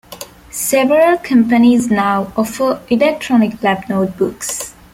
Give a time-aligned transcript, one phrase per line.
[0.49, 4.73] Several companies now offer electronic lab notebooks.